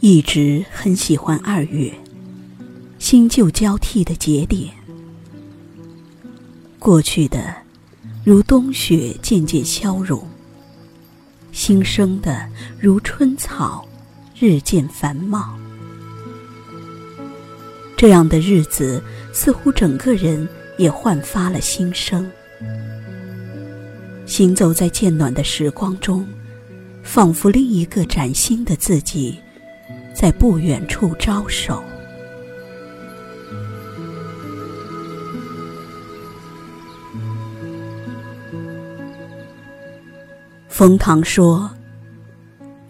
[0.00, 1.92] 一直很喜欢二月
[2.98, 4.72] 新旧交替的节点
[6.78, 7.52] 过去的
[8.24, 10.24] 如冬雪渐渐消融
[11.50, 13.84] 新生的如春草
[14.38, 15.65] 日渐繁茂。
[17.96, 20.46] 这样的日子，似乎整个人
[20.76, 22.30] 也焕发了新生。
[24.26, 26.26] 行走在渐暖的时光中，
[27.02, 29.38] 仿佛另一个崭新的自己。
[30.16, 31.84] 在不远处招手。
[40.68, 41.70] 冯唐说：“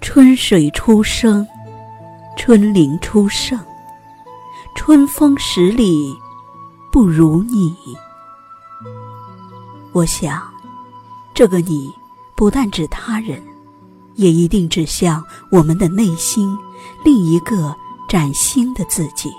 [0.00, 1.44] 春水初生，
[2.36, 3.58] 春林初盛，
[4.76, 6.16] 春风十里
[6.92, 7.74] 不如你。”
[9.90, 10.40] 我想，
[11.34, 11.92] 这个“你”
[12.36, 13.42] 不但指他人，
[14.14, 16.56] 也一定指向我们的内心。
[17.02, 17.74] 另一个
[18.08, 19.32] 崭新的自己。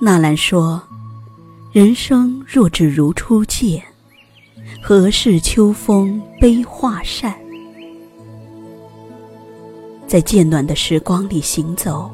[0.00, 0.80] 纳兰说
[1.72, 3.82] ：“人生若只如初见，
[4.80, 7.34] 何事秋风悲画扇？”
[10.08, 12.10] 在渐暖的时光里行走，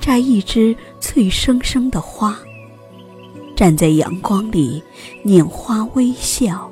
[0.00, 2.36] 摘一枝翠生生的花，
[3.54, 4.82] 站在阳光里
[5.24, 6.68] 拈花微笑。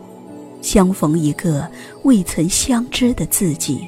[0.61, 1.71] 相逢一个
[2.03, 3.87] 未曾相知的自己，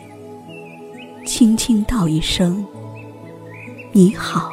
[1.25, 2.65] 轻轻道一声
[3.91, 4.53] “你好”。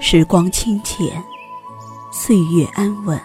[0.00, 1.22] 时光清浅，
[2.10, 3.20] 岁月安稳。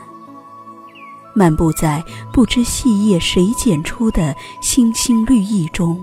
[1.34, 6.00] 漫步在不知细叶谁剪出的星星绿意中，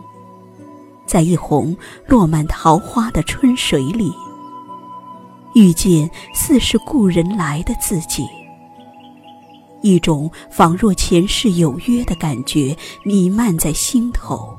[1.06, 1.76] 在一泓
[2.06, 4.12] 落满桃花的春水里。
[5.54, 8.24] 遇见似是故人来的自己，
[9.82, 14.56] 一种仿若前世有约的感觉弥漫在心头。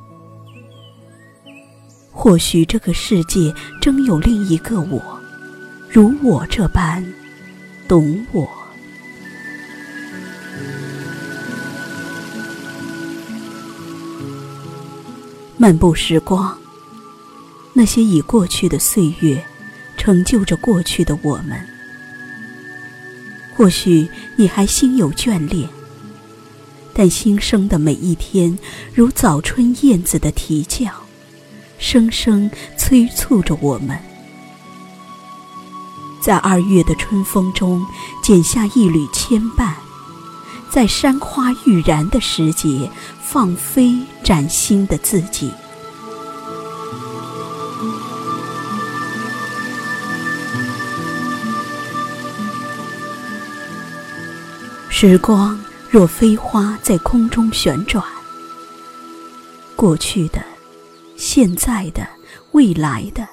[2.12, 5.02] 或许这个世界真有另一个我，
[5.90, 7.02] 如我这般
[7.88, 8.61] 懂我。
[15.62, 16.58] 漫步时光，
[17.72, 19.46] 那些已过去的岁月。
[19.96, 21.64] 成就着过去的我们。
[23.56, 25.70] 或许你还心有眷恋，
[26.92, 28.58] 但新生的每一天，
[28.96, 30.92] 如早春燕子的啼叫，
[31.78, 33.96] 声声催促着我们。
[36.20, 37.86] 在二月的春风中，
[38.24, 39.74] 剪下一缕牵绊；
[40.72, 42.90] 在山花欲燃的时节，
[43.31, 45.53] 放飞崭新的自己。
[54.90, 55.58] 时光
[55.90, 58.03] 若飞花在空中旋转，
[59.78, 60.44] 过去的、
[61.16, 62.06] 现在的、
[62.52, 63.25] 未来的，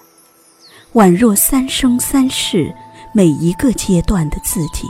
[0.92, 2.72] 宛若三生三世，
[3.12, 4.86] 每一个阶段的自己，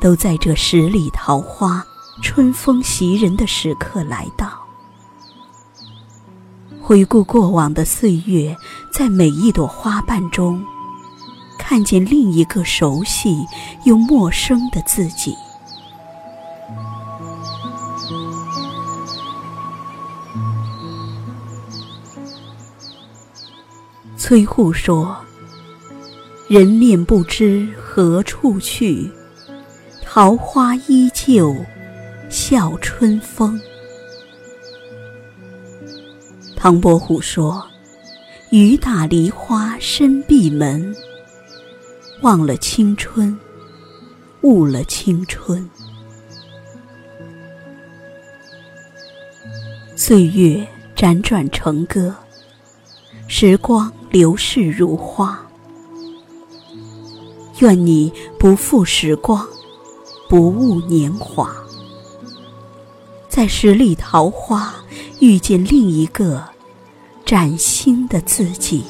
[0.00, 1.84] 都在这十里桃花、
[2.22, 4.52] 春风袭人的时刻来到。
[6.80, 8.56] 回顾过往的岁月，
[8.92, 10.64] 在每一朵花瓣中。
[11.58, 13.46] 看见另一个熟悉
[13.84, 15.36] 又陌生的自己。
[24.16, 25.16] 崔护说
[26.48, 29.08] ：“人面不知何处去，
[30.04, 31.54] 桃花依旧
[32.30, 33.60] 笑春风。”
[36.56, 37.62] 唐伯虎说
[38.50, 40.94] ：“雨打梨花深闭门。”
[42.22, 43.38] 忘了青春，
[44.42, 45.68] 误了青春。
[49.96, 52.14] 岁月辗转成歌，
[53.26, 55.40] 时光流逝如花。
[57.60, 59.48] 愿你不负时光，
[60.28, 61.56] 不误年华，
[63.30, 64.74] 在十里桃花
[65.20, 66.44] 遇见另一个
[67.24, 68.84] 崭新的自己。